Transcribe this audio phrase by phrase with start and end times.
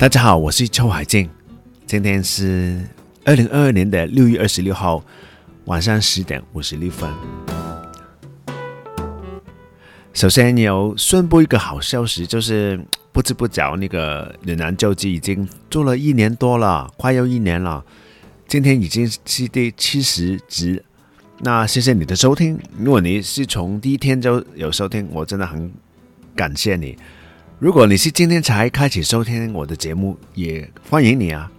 [0.00, 1.28] 大家好，我是邱海静，
[1.84, 2.80] 今天是
[3.24, 5.04] 二零二二年的六月二十六号
[5.64, 7.10] 晚上十点五十六分。
[10.12, 17.84] 首先有宣布一个好消息，就是不知不觉那个岭南周记已经做了一年多了，快要一年了。
[18.46, 20.80] 今天已经是第七十集，
[21.40, 22.56] 那谢谢你的收听。
[22.78, 25.72] 如果你是从第一天就有收听，我真的很
[26.36, 26.96] 感谢你。
[27.60, 31.50] 如果你是今天才开始收听我的节目，也欢迎你啊。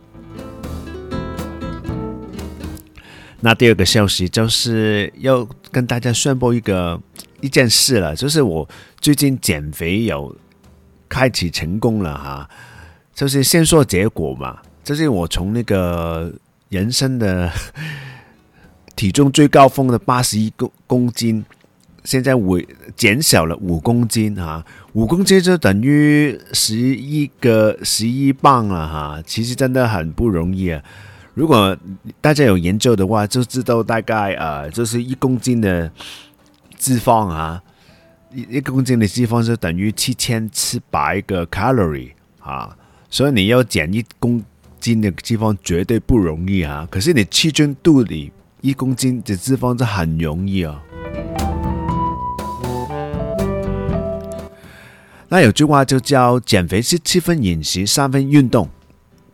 [3.42, 6.98] 那第二个消息就是要跟大家宣布一个
[7.42, 8.66] 一件事了，就是我
[9.02, 10.34] 最近减肥有
[11.10, 12.50] 开启成功了哈，
[13.14, 16.34] 就是先说结果嘛，就是我从那个
[16.70, 17.52] 人生的
[18.96, 21.44] 体重最高峰的八十一公公斤。
[22.06, 22.60] 现在我
[22.96, 30.82] 减小了五公斤哈，五公斤就等于十一个十一磅了哈，其实真的很不容易啊。
[31.36, 31.78] 如果
[32.20, 35.92] 大家有研究的话，就知道大概呃，就是一公斤的
[36.78, 37.62] 脂肪啊，
[38.34, 42.76] 一一公斤的脂肪就等于七千七百个 calorie 啊，
[43.10, 44.44] 所以你要减一公
[44.80, 46.88] 斤的脂肪绝对不容易啊。
[46.90, 48.32] 可是你吃进肚里
[48.62, 50.82] 一公斤的脂肪就很容易哦。
[55.30, 58.68] 那有句话就叫减肥是七分饮食，三分运动，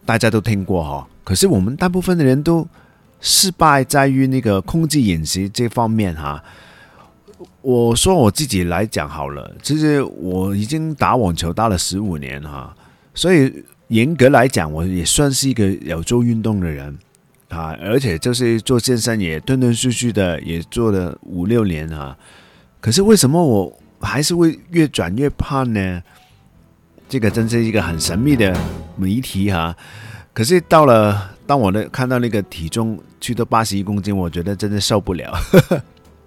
[0.05, 1.07] 大家都听过哈。
[1.23, 2.67] 可是我们大部分的人都
[3.21, 6.43] 失败在于那个控制饮食这方面哈。
[7.61, 12.75] 我说我自己来讲好了，其实我已经打网球打了十五年哈，
[13.13, 16.95] 所以严格来讲，我也算是一个有做运动的人
[17.49, 22.15] 啊，而且就是做健身也断断续续的也做了五六年哈。
[22.79, 26.03] 可是为什么我还是会越转越胖呢，
[27.09, 28.55] 这个真是一个很神秘的
[28.95, 29.75] 谜题哈。
[30.33, 35.33] 可是到了当我的看到那个体重去到八十一公斤，我觉得真的受不了。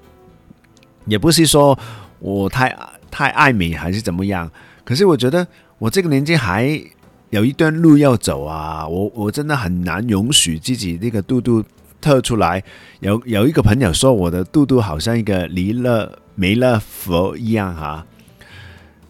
[1.07, 1.79] 也不是说
[2.19, 2.77] 我太
[3.11, 4.51] 太爱美还是怎么样，
[4.85, 5.47] 可是我觉得
[5.79, 6.83] 我这个年纪还
[7.31, 8.89] 有一段路要走啊。
[8.89, 11.63] 我我真的很难容许自己那个肚肚
[12.01, 12.65] 凸出来。
[13.01, 16.19] 有有一个朋友说我的肚肚好像一个离了。
[16.41, 18.07] 弥勒佛一样哈，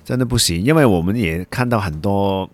[0.03, 2.49] 真的不行，因为我们也看到很多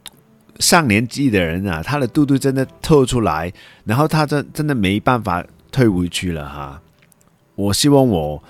[0.58, 3.52] 上年纪的人啊，他的肚肚真的凸出来，
[3.84, 6.82] 然后他真真的没办法退回去了哈。
[7.54, 8.42] 我希望我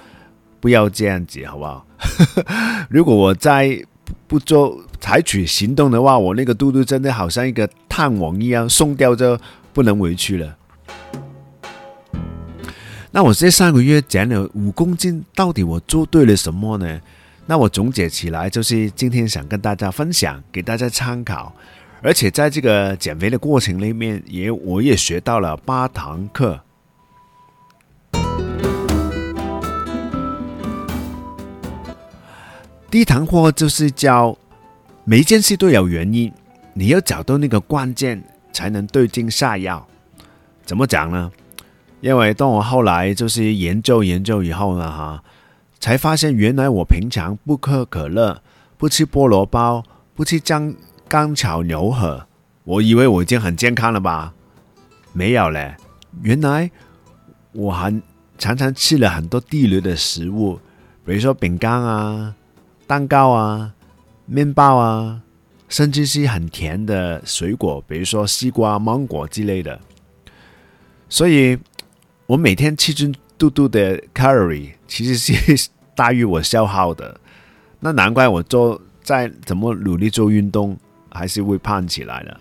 [0.61, 1.87] 不要这样子，好不好？
[2.89, 3.79] 如果我再
[4.27, 9.39] 不做采取行动的话，我那个肚肚真的好像一个探网一样松掉就
[9.75, 10.57] 不能回去了。
[13.17, 17.01] 那我这三个月减了五公斤，到底我做对了什么呢？
[17.47, 21.55] 那我总结起来就是今天想跟大家分享，给大家参考。
[22.03, 26.61] 而且在这个减肥的过程里面，也我也学到了八堂课。
[32.91, 34.37] 第一堂课就是教
[35.05, 36.33] 每件事都有原因，
[36.73, 38.21] 你要找到那个关键，
[38.53, 39.87] 才能对症下药。
[40.65, 41.31] 怎么讲呢？
[42.05, 45.25] 因为当我后来就是研究研究以后呢，哈，
[45.81, 48.43] 才发现原来我平常不喝可乐，
[48.77, 49.83] 不吃菠萝包，
[50.15, 50.75] 不吃姜
[51.09, 52.27] 干炒牛河，
[52.65, 54.35] 我以为我已经很健康了吧？
[55.15, 55.77] 没有嘞，
[56.21, 56.71] 原来
[57.53, 58.03] 我还
[58.37, 60.61] 常常吃了很多地雷的食物，
[61.07, 62.35] 比如说饼干啊、
[62.87, 63.73] 蛋糕啊、
[64.27, 65.23] 面包啊，
[65.71, 69.81] 甚至是很甜的水果，比如说西瓜、芒果之类的，
[71.09, 71.59] 所以。
[72.27, 77.21] 我每天吃进肚肚的 calorie 其实是 大于我消耗的，
[77.81, 80.77] 那难怪我做再怎么努力做运动，
[81.11, 82.41] 还是会胖起来的。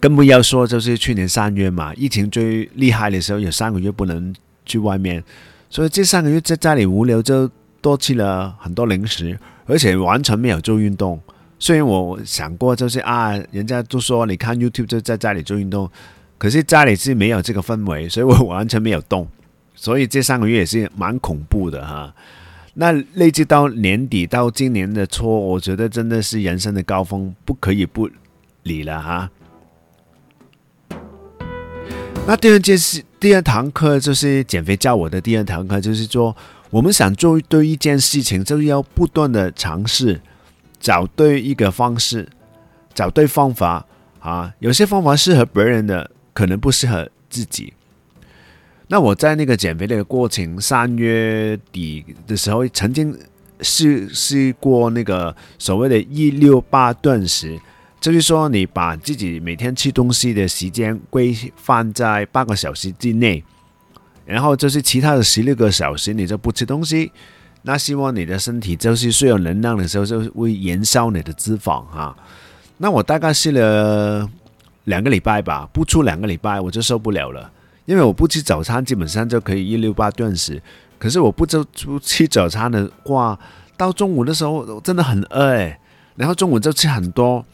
[0.00, 4.34] 更不要说就是去年三月嘛，疫情最厉害的时候，有三个月不能
[4.66, 5.22] 去外面，
[5.70, 7.48] 所以这三个月在家里无聊就
[7.80, 11.20] 多吃了很多零食，而且完全没有做运动。
[11.60, 15.88] 虽然我想过就是啊，人家都说你看 YouTube 就在家里做运动。
[16.38, 19.26] 可是家里是没有这个氛围，所以我完全没有动，
[19.74, 22.14] 所以这三个月也是蛮恐怖的哈。
[22.74, 28.08] 那累积到年底到今年的初，我觉得真的是人生的高峰，不可以不
[28.62, 29.30] 理了哈。
[32.24, 36.36] 那第二件事，第二堂课就是减肥教我的第二堂课，就是说
[36.70, 40.20] 我们想做对一件事情，就是要不断的尝试，
[40.78, 42.28] 找对一个方式，
[42.94, 43.84] 找对方法
[44.20, 44.54] 啊。
[44.60, 46.08] 有些方法适合别人的。
[46.38, 47.72] 可能不适合自己。
[48.86, 53.12] 那我在那个减肥的过程，三月底的时候，曾经
[53.60, 57.58] 试试过那个所谓的“一六八断食”，
[58.00, 63.42] 就是说你把自己每天吃东西的时间规范在八个小时之内，
[64.24, 67.10] 然后就是其他的十六个小时你就不吃东西。
[67.62, 72.16] 那希望你的身体就是需要能量的时候，就会燃烧你的脂肪哈。
[72.80, 74.30] 那我大概试了
[74.88, 77.50] 两个礼拜吧，不出两个礼拜我就受不了了，
[77.84, 80.60] 因为我不吃早餐，基本上就可以一六八断食。
[80.98, 83.38] 可是我不吃不吃早餐的话，
[83.76, 85.78] 到中午的时候真的很饿诶，
[86.16, 87.44] 然后中午就吃很多，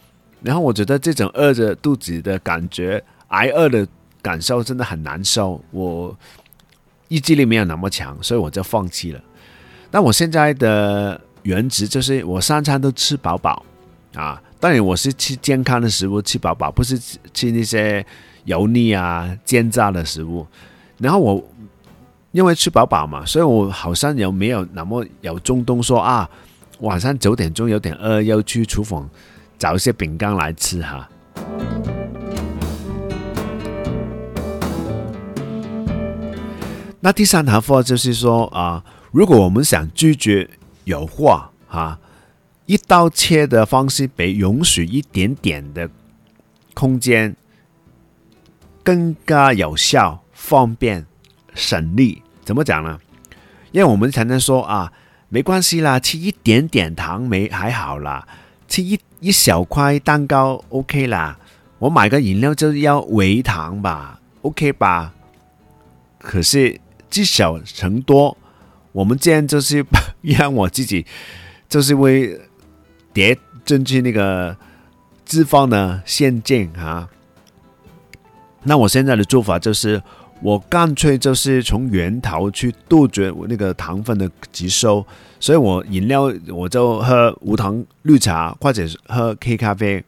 [0.43, 3.87] 然后我觉得这种饿着肚子的感觉，挨饿的
[4.23, 6.17] 感受真的很难受，我
[7.09, 9.21] 意志力没有那么强，所以我就放弃了。
[9.91, 13.63] 但我现在的原则就是我三餐都吃饱饱
[14.15, 16.99] 啊，当然我是吃健康的食物，吃饱饱，不是
[17.35, 18.03] 吃那些
[18.47, 20.47] 油腻啊、煎炸的食物，
[20.97, 21.45] 然后我。
[22.33, 26.29] 因为吃饱饱嘛，所以我好像有没有那么有冲动说啊，
[26.81, 29.09] 晚上九点钟有点饿，要去厨房
[29.57, 31.09] 找一些饼干来吃哈。
[36.99, 38.83] 那第三堂课就是说啊，
[39.13, 40.49] 如果我们想拒绝
[40.85, 41.97] 诱惑哈，
[42.67, 45.89] 一刀切的方式比允许一点点的
[46.73, 47.37] 空间
[48.83, 51.07] 更加有效、方便、
[51.55, 52.23] 省力。
[52.45, 52.99] 怎么讲呢？
[53.73, 54.93] 因为我们常常说啊，
[55.29, 58.27] 没关系啦，吃一点点糖没还好啦，
[58.69, 61.39] 吃一一小块蛋糕 OK 啦，
[61.79, 65.13] 我买个饮料就要微糖吧，OK 吧？
[66.19, 66.81] 可是
[67.11, 68.37] 积少成多，
[68.93, 69.85] 我们这样就是
[70.23, 71.05] 让我自己
[71.69, 72.41] 就是为
[73.15, 74.55] 跌进去那个
[75.25, 77.09] 脂肪的陷阱啊。
[78.65, 80.03] 那我现在的做法就是。
[80.43, 85.07] 我干脆就是从源头去杜绝那个糖分的吸收，
[85.41, 90.05] 所以我饮料我就喝无糖绿茶或者喝黑咖啡，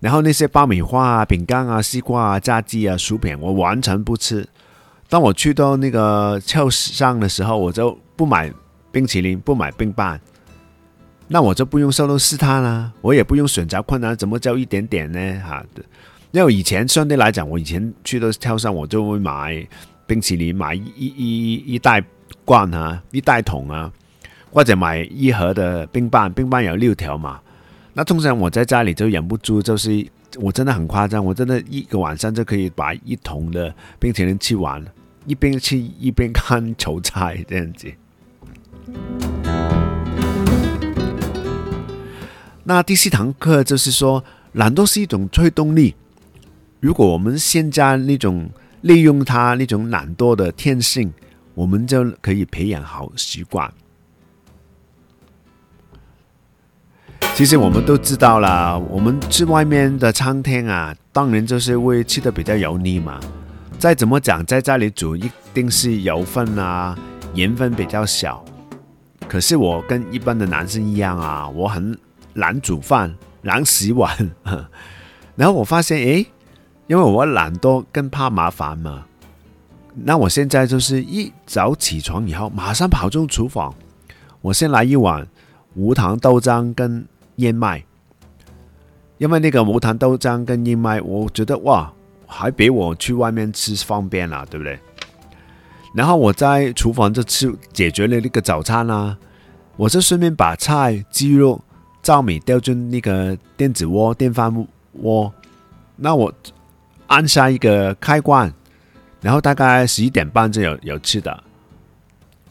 [0.00, 4.48] 然后那些爆米花啊、饼干啊、西瓜啊、炸鸡啊、薯片我完全不吃。
[5.08, 8.52] 当我去到那个超市上的时候，我就不买
[8.90, 10.18] 冰淇淋，不买冰棒，
[11.28, 15.40] 那我就不用受到试探啦，我也不用选择困难，怎么就一点点呢？
[15.40, 15.64] 哈。
[16.32, 19.66] 因为以前相对来讲，我以前去到超市，我就会买
[20.06, 22.02] 冰淇淋，买一一一一大
[22.44, 23.90] 罐啊，一大桶啊，
[24.52, 27.40] 或者买一盒的冰棒，冰棒有六条嘛。
[27.94, 30.06] 那通常我在家里就忍不住，就是
[30.38, 34.84] 我真的很夸张，我真的一个晚上就可以把一桶的冰淇淋吃完，
[35.24, 37.90] 一边吃一边看球赛这样子。
[42.68, 44.24] 那第四堂课就是说，
[44.54, 45.94] 懒惰是一种推动力。
[46.80, 51.12] 如果我们现在那种利用它那种懒惰的天性，
[51.54, 53.72] 我们就可以培养好习惯。
[57.36, 63.20] 其实我们都知道啦，我们吃外面的餐厅啊，当然就是会吃的比较油腻嘛。
[63.78, 66.98] 再怎么讲，在家里煮一定是油分啊、
[67.32, 68.44] 盐分比较小。
[69.28, 71.96] 可是我跟一般的男生一样啊，我很
[72.36, 74.30] 懒煮饭、懒洗碗，
[75.36, 76.26] 然后我发现，诶。
[76.88, 79.06] 因为我懒惰，更怕麻烦嘛。
[79.92, 83.74] 那我现在就是一早起床以后，马上跑进厨房，
[84.40, 85.26] 我先来一碗
[85.74, 87.04] 无糖豆浆跟
[87.36, 87.82] 燕麦。
[89.18, 91.92] 因为那个无糖豆浆跟燕麦，我觉得哇，
[92.24, 94.78] 还比我去外面吃方便啦，对不对？
[95.92, 99.18] 然后我在厨房就吃解决了那个早餐啦。
[99.76, 101.60] 我就顺便把菜、鸡肉、
[102.06, 104.54] 照米掉进那个电子窝、电饭
[105.02, 105.32] 锅。
[105.96, 106.32] 那我。
[107.08, 108.52] 按下一个开关，
[109.20, 111.44] 然后大概十一点半就有有吃的。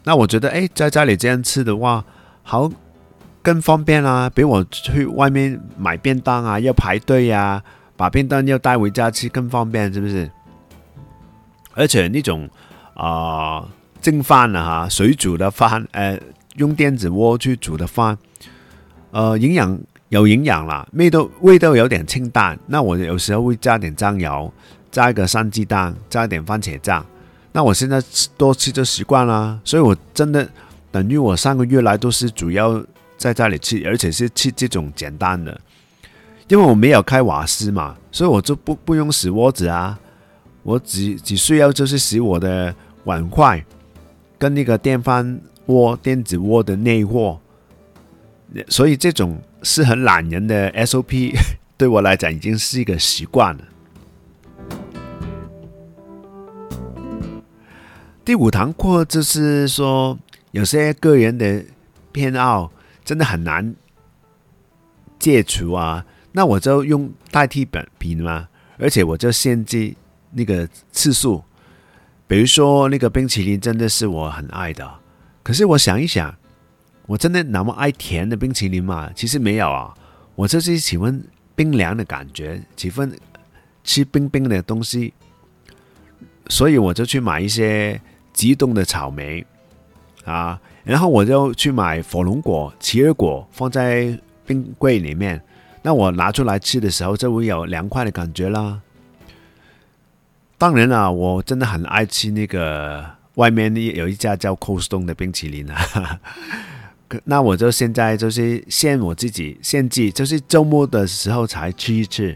[0.05, 2.01] 那我觉得，哎，在家里这样吃的话，
[2.41, 2.71] 好
[3.41, 7.63] 更方便啊，比我去外面买便当啊要排队呀、啊，
[7.97, 10.31] 把便当要带回家吃更方便，是不是？
[11.73, 12.49] 而且那种
[12.93, 13.67] 啊、
[14.01, 16.17] 蒸饭啊哈，水煮的饭，呃，
[16.55, 18.17] 用电子锅去煮的饭，
[19.15, 19.79] 呃，营养。
[20.09, 22.57] 有营养啦，味道味道有点清淡。
[22.67, 24.53] 那我有时候会加点酱油，
[24.91, 27.03] 加一个生鸡蛋，加一点番茄酱。
[27.51, 30.47] 那我现在吃多吃就习惯了，所以我真的
[30.91, 32.81] 等于我上个月来都是主要
[33.17, 35.59] 在家里吃，而且是吃这种简单的。
[36.47, 39.99] 因为我没有开瓦斯嘛，所以我就不不用洗锅子啊，
[40.61, 42.73] 我只只需要就是洗我的
[43.05, 43.61] 碗筷
[44.37, 47.41] 跟那个电饭锅、电子锅的内锅。
[48.67, 51.33] 所以这种是很懒人的 SOP，
[51.77, 53.63] 对我来讲已经是一个习惯了。
[58.23, 60.17] 第五堂课就是说，
[60.51, 61.63] 有些个人的
[62.11, 62.71] 偏好
[63.03, 63.75] 真的很难
[65.19, 66.05] 戒除啊。
[66.31, 68.47] 那我就用代替本品嘛，
[68.77, 69.93] 而且我就限制
[70.31, 71.43] 那个次数。
[72.27, 74.89] 比如说那个冰淇淋真的是我很爱的，
[75.43, 76.35] 可是我想一想，
[77.07, 79.11] 我真的那么爱甜的冰淇淋吗？
[79.15, 79.93] 其实没有啊，
[80.33, 81.21] 我就是喜欢
[81.55, 83.11] 冰凉的感觉，喜欢
[83.83, 85.13] 吃冰冰的东西，
[86.49, 88.01] 所以我就去买一些
[88.33, 89.45] 急冻的草莓
[90.25, 95.39] 啊，然后我就去买火龙果、奇异果放在冰柜里面，
[95.83, 98.81] 那我拿出来吃的时候就会有凉快的感觉啦。
[100.57, 106.19] 当然啦，我真的很爱吃那个外面有一家叫 Coston 的冰淇淋啊。
[107.23, 112.35] 那我就现在就是限我自己限制，就是周末的时候才吃一次。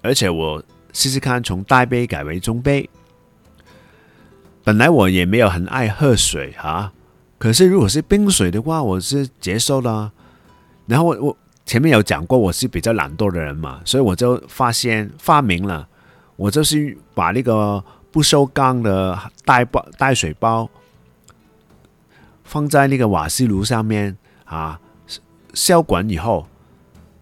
[0.00, 0.62] 而且我
[0.92, 2.88] 试试看从大杯改为中杯。
[4.64, 6.92] 本来我也没有很爱喝水哈，
[7.38, 10.12] 可是如果是冰水的话，我是接受了。
[10.86, 15.88] 然后我我前面有讲过，我是比较懒惰的人嘛，所以我就发现发明了。
[16.36, 20.68] 我就是把那个不锈钢的带包带水包
[22.48, 24.80] 放在那个瓦斯炉上面啊，
[25.54, 26.48] 烧滚以后，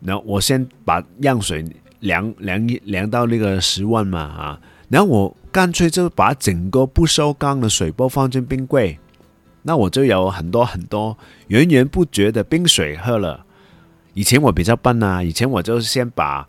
[0.00, 1.62] 然后我先把让水
[2.00, 8.98] 凉凉凉到那个十万嘛啊，然后我干脆就把整个不锈钢的水包放进冰柜，
[9.62, 11.18] 那我就有很多很多
[11.48, 13.44] 源源不绝的冰水喝了。
[14.14, 16.48] 以前我比较笨啊，以前我就先把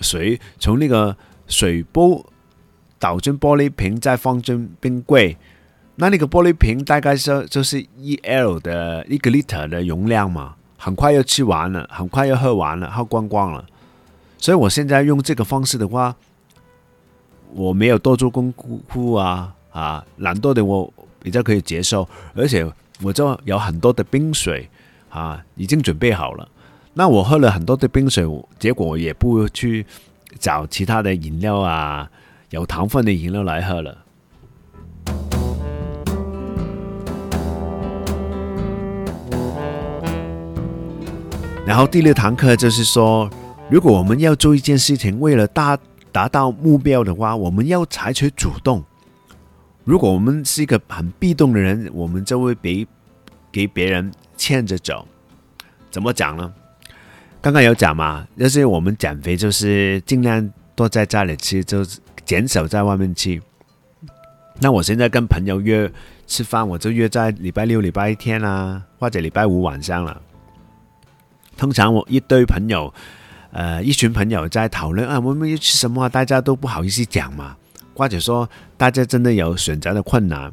[0.00, 1.16] 水从那个。
[1.50, 2.24] 水煲
[3.00, 5.36] 倒进玻璃瓶，再放进冰柜。
[6.00, 13.62] 那那个玻璃瓶大概是就是一 L 的一个 liter 的容量嘛，很快又吃完了，很快又喝完了，喝光光了。
[14.38, 16.16] 所以我现在用这个方式的话，
[17.52, 18.50] 我没有多做功
[18.88, 20.90] 夫啊啊，懒惰的我
[21.22, 22.66] 比较可以接受，而且
[23.02, 24.66] 我就有很多的冰水
[25.10, 26.48] 啊，已经准备好了。
[26.94, 28.26] 那我喝了很多的冰水，
[28.58, 29.86] 结果也不去。
[30.38, 32.08] 找其他的饮料啊，
[32.50, 33.98] 有糖分的饮料来喝了。
[41.70, 43.30] 然后第六堂课就是说，
[43.70, 45.78] 如果我们要做一件事情，为了达
[46.10, 48.82] 达到目标的话，我们要采取主动。
[49.84, 52.84] 如果我们是一个很被动的人，我们就会被
[53.52, 55.06] 给别人牵着走。
[55.92, 56.52] 怎么讲呢？
[57.40, 61.86] 刚刚有讲嘛，就是我们减肥就是尽量多在家里吃，就
[62.24, 63.40] 减少在外面吃。
[64.58, 65.88] 那我现在跟朋友约
[66.26, 70.20] 吃饭，我就约在礼拜六、礼拜天啊，或者礼拜五晚上了。
[71.60, 72.90] 通常我一堆朋友，
[73.52, 77.54] 呃，一群朋友在讨论啊，我们要吃什么，大家都不好意思讲嘛，
[77.92, 78.48] 或者说
[78.78, 80.50] 大家真的有选择的困难。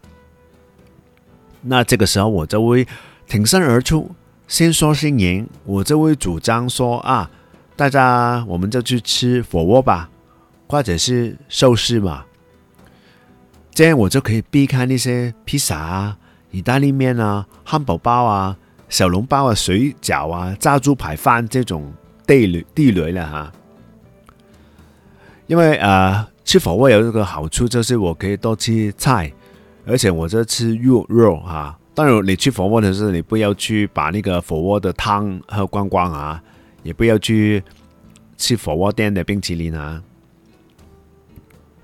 [1.61, 2.85] 那这个时候我就会
[3.25, 4.11] 挺身而出。
[4.49, 7.31] 先说先赢，我就会主张说啊，
[7.77, 10.09] 大家我们就去吃火锅吧，
[10.67, 12.25] 或者是寿司吧，
[13.71, 16.17] 这样我就可以避开那些披萨啊、
[16.51, 18.57] 意大利面啊、汉堡包啊、
[18.89, 21.93] 小笼包啊、水饺啊、炸猪排饭这种
[22.25, 23.51] 地雷地雷了哈。
[25.47, 29.31] 因为呃，吃火锅有一个好处就是我可以多吃菜，
[29.85, 31.77] 而且我就吃肉肉哈。
[31.93, 36.41] 当然，你吃火锅的时候，你不要去把那个火锅的汤喝光光啊，
[36.83, 37.63] 也不要去
[38.37, 40.01] 吃火锅店的冰淇淋啊。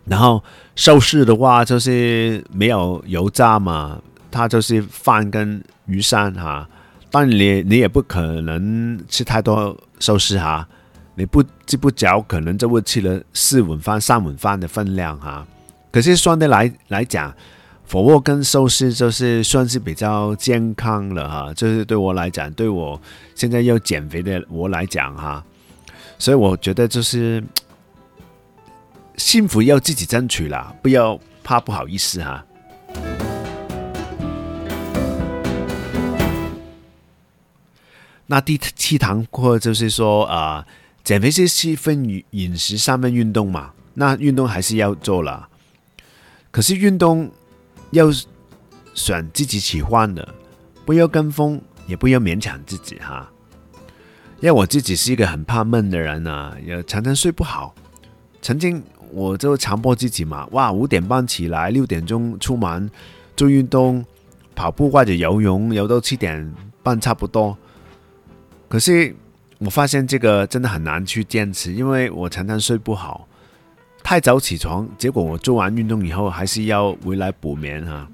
[0.05, 0.43] 然后
[0.75, 6.69] 寿司的话，就是没有油炸嘛，它就是饭跟鱼生哈。
[7.13, 10.67] 当然你你也不可能吃太多寿司哈，
[11.13, 15.46] 你不吃不嚼，可能就会吃了四碗饭、三碗饭的分量哈。
[15.91, 17.32] 可是相对来来讲，
[17.88, 23.00] 火锅跟寿司就是算是比较健康了哈，就是对我来讲，对我
[23.36, 25.46] 现在要减肥的我来讲哈，
[26.17, 27.43] 所以我觉得就是
[29.17, 32.43] 幸福要自己争取啦，不要怕不好意思哈。
[38.27, 40.65] 那第七堂课就是说啊，
[41.03, 45.47] 减肥是七分饮食，三分运动嘛，那运动还是要做了，
[46.51, 47.31] 可是运动。
[47.91, 48.07] 要
[48.95, 50.33] 选自己喜欢的，
[50.83, 53.31] 不要跟风，也不要勉强自己哈。
[54.39, 57.75] 因为我自己是一个很怕闷的人啊，也常常睡不好。
[58.41, 62.89] 曾经我就强迫自己嘛，哇，五点半起来，六点钟出门
[63.37, 64.03] 做运动，
[64.55, 66.51] 跑步或者游泳，游到七点
[66.81, 67.55] 半差不多。
[68.73, 69.15] 可是
[69.59, 73.27] 我发现这个真的很难去坚持，因为我常常睡不好。
[74.01, 78.07] 太早起床，结果我做完运动以后还是要回来补眠哈。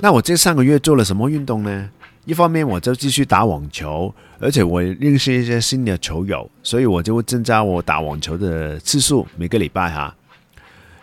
[0.00, 1.88] 那我这上个月做了什么运动呢？
[2.24, 10.16] 一方面我就继续打网球，而且我认识一些新的球友，所以我就会增加我打网球的次数，每个礼拜哈。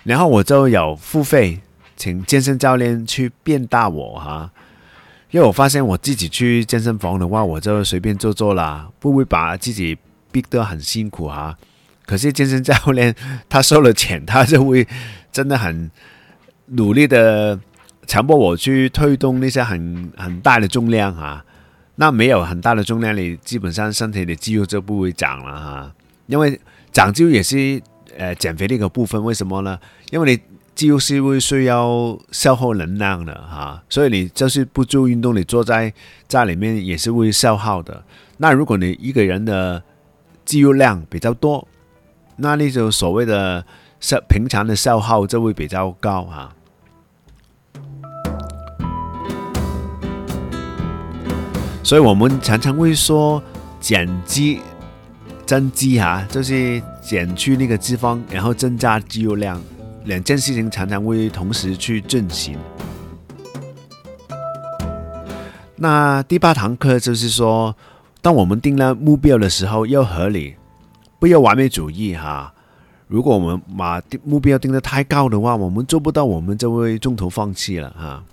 [0.04, 1.62] 然后我就有付费
[2.02, 4.50] 请健身教练去变大我哈，
[5.30, 9.96] 因为我发现我自己去健身房的话，我就随便做做啦，不会把自己
[10.32, 11.56] 逼得很辛苦哈。
[12.08, 13.16] 可是健身教练
[13.48, 14.88] 他收了钱，他就会
[15.32, 15.92] 真的很
[16.66, 17.60] 努力的。
[18.08, 21.46] 强迫我去推动那些很很大的重量哈，
[21.98, 25.94] 那没有很大的重量，你基本上身体的肌肉就不会长了哈。
[26.26, 26.60] 因为
[26.92, 27.80] 长肌肉也是
[28.18, 29.80] 呃减肥的一个部分，为什么呢？
[30.10, 30.42] 因为你
[30.82, 35.94] 肌肉是会需要消耗能量的哈，所以你就是不做运动，你坐在
[36.28, 38.04] 家里面也是会消耗的。
[38.38, 39.84] 那如果你一个人的
[40.44, 41.68] 肌肉量比较多，
[42.38, 43.64] 那你就所谓的
[44.00, 46.52] 消平常的消耗就会比较高哈。
[51.84, 53.40] 所以我们常常会说
[53.80, 54.60] 减肌
[55.46, 59.62] 增肌哈，就是减去那个脂肪，然后增加肌肉量，
[60.06, 62.58] 两件事情常常会同时去进行。
[65.76, 67.76] 那第八堂课就是说，
[68.22, 70.56] 当我们定了目标的时候要合理，
[71.20, 72.54] 不要完美主义哈。
[73.08, 78.24] 如果我们把目标定得太高的话，我们做不到，我们就会中途放弃了哈。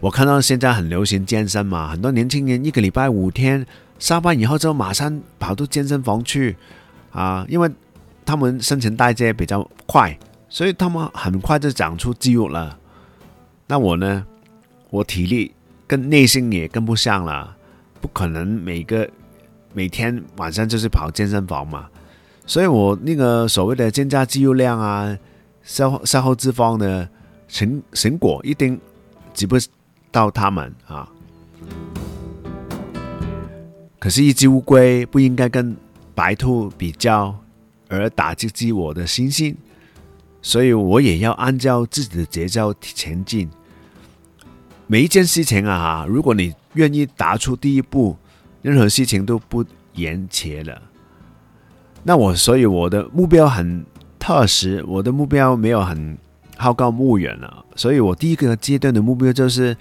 [0.00, 3.64] 我看到现在很流行健身嘛，很多年轻人一个礼拜五天
[3.98, 6.56] 下班以后就马上跑到健身房去
[7.12, 7.70] 啊，因为
[8.24, 12.78] 他们新陈代谢比较快，所以他们很快就长出肌肉了。
[13.66, 14.24] 那我呢，
[14.90, 15.52] 我体力
[15.86, 17.56] 跟内心也跟不上了，
[18.00, 19.08] 不可能每个
[19.72, 21.88] 每天晚上就是跑健身房嘛，
[22.46, 25.16] 所以我那个所谓的增加肌肉量啊，
[25.62, 27.08] 消消耗脂肪的
[27.48, 28.80] 成成果一定
[29.34, 29.56] 只不。
[30.14, 31.08] 到他们啊，
[33.98, 35.74] 可是，一只乌龟不应该跟
[36.14, 37.34] 白兔比较
[38.00, 39.56] 而打击自我的信心，
[40.40, 43.48] 所以我也要按照自己的节奏前进。
[44.86, 48.16] 每一件事情啊，如果你愿意踏出第一步，
[48.62, 50.82] 任何事情都不延迟了。
[52.02, 53.84] 那我所以我的目标很
[54.18, 56.16] 踏实，我的目标没有很
[56.56, 59.76] 好高骛远了，所以我第一个阶段的目标就是。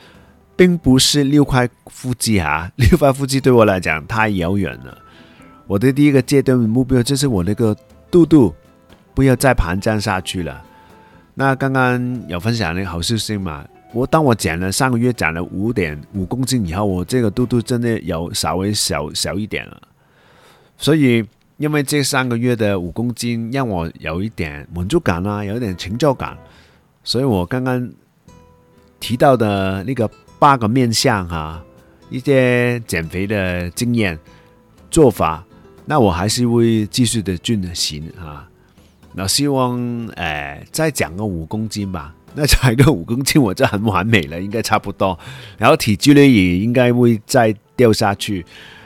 [0.53, 4.95] 并不是六块腹肌啊， 六块腹肌对我来讲太遥远了。
[5.65, 7.75] 我的第一个阶段目标就是我那个
[8.11, 8.53] 肚肚
[9.15, 10.61] 不要再膨胀下去了。
[11.33, 13.65] 那刚刚有分享那个好消息嘛？
[13.93, 19.81] 我当我减了上个月减了五点五公斤以后，我这个肚肚真的有稍微小小一点了。
[20.77, 21.25] 所以
[21.57, 26.37] 因为这三个月的五公斤让我有一点满足感啊，有一点成就感，
[27.03, 27.89] 所以我刚刚
[28.99, 30.09] 提到的那个。
[30.41, 31.63] 八个面向哈，
[32.09, 34.17] 一些减肥的经验
[34.89, 35.45] 做法，
[35.85, 38.47] 那我还是会继续的进行啊。
[39.13, 39.77] 那希望
[40.15, 45.17] 诶、呃、再减 个五公斤吧，那减个五公斤我就很完美了，应该差不多。
[45.57, 48.45] 然后体脂呢也应该会再掉下去，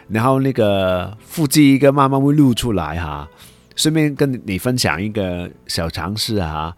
[0.09, 3.27] 然后那个腹肌应该慢慢会露出来哈。
[3.75, 6.75] 顺便跟你分享一个小常识哈，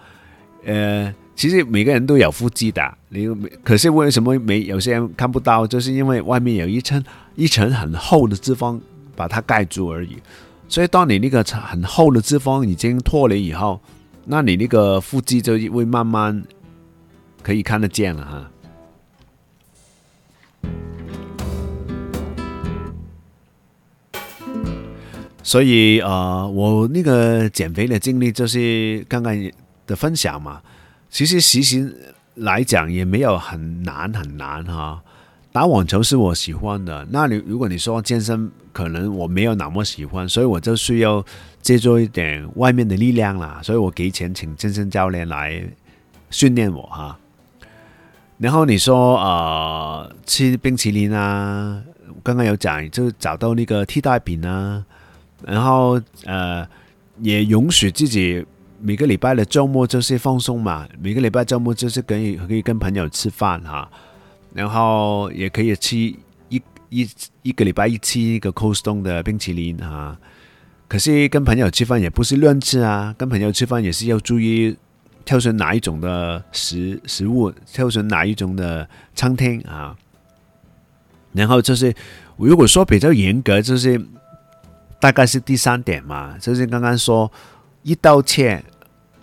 [0.66, 1.14] 呃。
[1.38, 3.28] 其实每个人都有腹肌的，你
[3.64, 5.68] 可是为什么没有些人看不到？
[5.68, 7.00] 就是因为外面有一层
[7.36, 8.82] 一层很厚的脂肪
[9.18, 10.16] 把它盖住而已。
[10.70, 13.82] 所以当你那个很厚的脂肪已经脱离以后，
[14.26, 16.44] 那你那个腹肌就会慢慢
[17.42, 18.52] 可以看得见了哈。
[25.42, 29.34] 所以呃，我那个减肥的经历就是刚刚
[29.86, 30.62] 的分享嘛。
[31.10, 31.90] 其实实行
[32.36, 35.02] 来讲也没有很难很难哈。
[35.54, 41.26] 打网球是我喜欢的，那你如果你说健身，可能我没有那么喜欢，所以我就需要
[41.64, 43.60] 借助一点外面的力量啦。
[43.64, 45.64] 所以我给钱请健身教练来
[46.30, 47.18] 训练我哈。
[48.38, 51.82] 然后你说呃吃冰淇淋啊，
[52.22, 54.86] 刚刚有讲就找到那个替代品啊，
[55.44, 56.64] 然后呃
[57.24, 58.46] 也允许自己。
[58.80, 63.90] 每个礼拜的周末就是放松嘛，每个礼拜周末就是可以可以跟朋友吃饭哈，
[64.54, 66.14] 然后也可以吃
[66.90, 67.08] 一
[67.42, 70.18] 一个礼拜一次一个 Cold Stone 的冰淇淋哈。
[70.88, 74.76] 可是跟朋友吃饭也不是乱吃啊，跟朋友吃饭也是要注意
[75.26, 79.96] 挑选哪一种的食食物，挑选哪一种的餐厅啊。
[81.34, 81.94] 然后就是
[82.38, 84.02] 如果说比较严格，就是
[85.00, 87.32] 大概是第三点嘛，就是刚刚说。
[87.84, 88.62] 一刀切，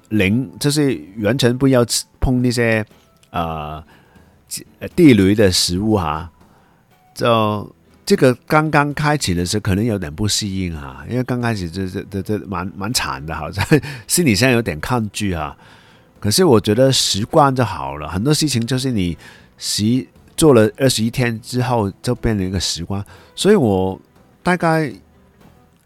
[0.09, 1.85] 零，就是完全不要
[2.19, 2.83] 碰那些
[3.29, 3.85] 呃
[4.97, 6.33] 地雷的食物哈。
[7.15, 7.75] 就
[8.05, 13.65] 这个刚刚开始的时候，可能有点不适应哈，因为刚开始这这这这蛮蛮惨的，好像
[14.07, 15.57] 心理上有点抗拒哈。
[16.21, 19.17] 可是我觉得习惯就好了，很多事情就是你
[19.57, 23.05] 习做了二十一天之后，就变成一个习惯。
[23.35, 24.01] 所以我
[24.43, 24.93] 大概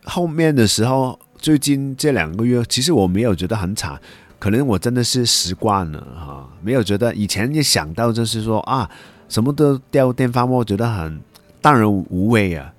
[0.05, 1.19] 后面的时候。
[1.41, 3.97] 最近这两个月，其实我没有觉得很惨，
[4.41, 8.91] 可能我真的是习惯了哈，没有觉得以前一想到就是说啊，
[9.29, 11.21] 什么都掉电饭锅，觉得很
[11.61, 12.73] 荡然无味啊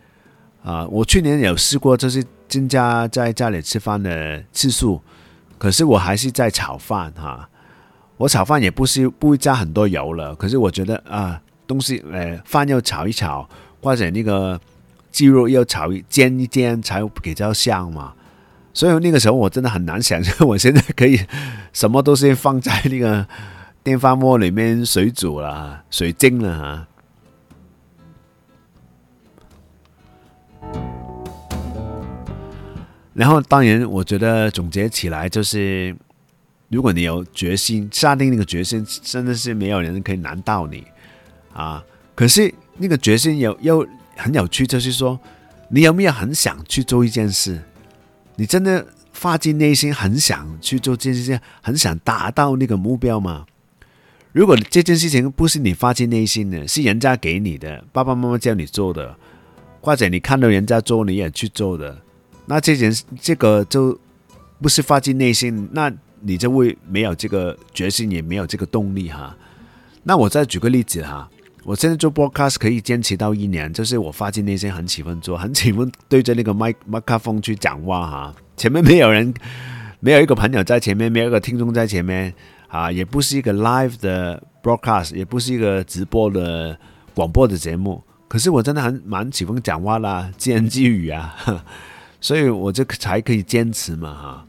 [0.64, 0.88] 啊！
[0.88, 5.02] 我去年有试过，就是增加在家里吃饭的次数，
[5.58, 7.48] 可是我还是在炒饭哈。
[8.18, 13.48] 我炒饭也不是不会加很多油了，可是我觉得啊，东西呃饭要炒一炒，
[13.82, 14.60] 或者那个
[15.12, 18.14] 鸡肉要炒一煎一煎才比较香嘛。
[18.74, 21.20] 所以那个时候我真的很难想象，我现在可以
[21.72, 23.26] 什么都是放在那个
[23.84, 26.88] 电饭锅里面水煮了、水蒸了哈。
[33.14, 35.96] 然后当然，我觉得总结起来就是，
[36.70, 40.86] 如果你有决心，下定那个决心，真的是没有人可以难到你
[41.54, 41.84] 啊。
[42.16, 45.20] 可是那个决心又又很有趣，就是说，
[45.70, 47.62] 你有没有很想去做一件事？
[48.36, 53.46] 你真的发自内心很想去做这件事，很想达到那个目标吗？
[54.32, 59.16] 如果这件事情不是你发自内心的，是人家给你的，爸爸妈妈叫你做的，
[59.82, 62.02] 或者你看到人家做你也去做的，
[62.46, 64.00] 那这件这个就
[64.62, 69.36] 不是发自内心，那你就会没有这个决心，也没有这个动力哈。
[70.04, 71.30] 那我再举个例子哈。
[71.66, 78.36] 我现在做 broadcast 可以坚持到一年，就是我发自内心很喜欢做，很喜欢对着那个麦麦克风去讲话哈。
[78.56, 79.32] 前面没有人，
[80.00, 82.34] 没有一个朋友在前面，没有一个听众在前面
[82.70, 86.78] 啊，也不是一个 live 的 broadcast，也不是一个直播的
[87.14, 88.02] 广播的节目。
[88.28, 91.36] 可是我真的很蛮喜欢讲话啦，自言自语啊，
[92.22, 94.46] 所以我就才可以坚持嘛哈。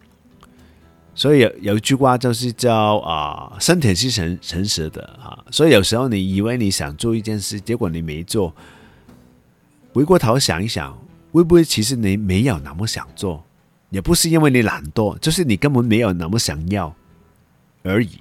[1.14, 5.38] 所以有有一句话就是叫啊，身体是诚诚实的啊。
[5.50, 8.54] 所以有时候你以为你想做一件事，结果你没做，
[9.92, 10.96] 回过头想一想，
[11.32, 13.42] 会不会其实你没有那么想做？
[13.88, 16.94] 也不是因为你懒惰，就是你根本没有那么想要
[17.82, 18.20] 而已。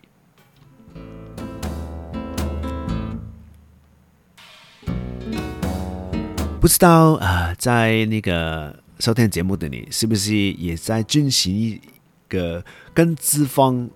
[6.61, 11.79] 不知道啊，在那个收听节目的你，是不是也在进行一
[12.27, 13.89] 个跟资方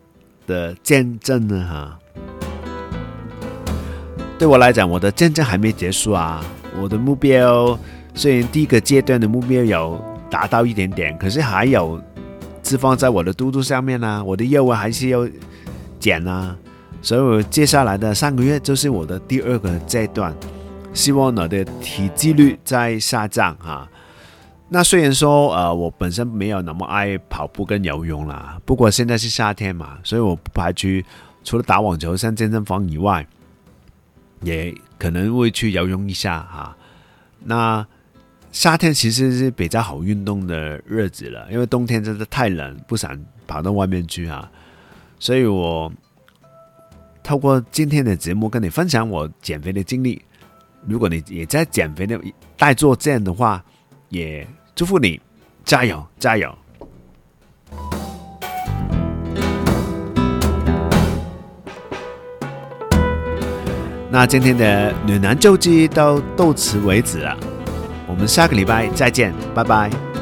[0.47, 1.67] 的见证呢？
[1.67, 1.99] 哈，
[4.39, 6.41] 对我来讲，我的见证还没结束啊。
[6.82, 7.78] 我的目标
[8.15, 12.02] 虽然第一个阶段的目标有达到一点点，可是还有
[12.62, 15.28] 资方在我的督促上面呢、我的业务还是要
[16.04, 16.54] 减啊。
[17.02, 20.34] 所以我接下来的三个月就是我的第二个阶段，
[20.94, 23.89] 希望我的体脂率在下降哈。
[24.70, 30.88] 那虽然说，呃，我本身没有那么爱跑步跟游泳啦，不过现在是夏天嘛，所以我不排除
[31.44, 33.28] 除了打网球、上健身房以外，
[34.42, 36.76] 也可能会去游泳一下哈。
[37.44, 37.86] 那
[38.52, 44.50] 夏天其实是比较好运动的日子了，因为冬天真的太冷，不想跑到外面去哈。
[45.23, 45.89] 所以我
[47.23, 50.21] 透过今天的节目跟你分享我减肥的经历。
[50.86, 52.19] 如果你也在减肥的
[52.57, 53.63] 待做这样的话，
[54.09, 54.45] 也。
[54.75, 55.21] 祝福你，
[55.63, 56.53] 加油加油！
[64.12, 67.38] 那今天的暖男周记到到此为止了，
[68.07, 70.12] 我们下个礼拜再见，拜拜。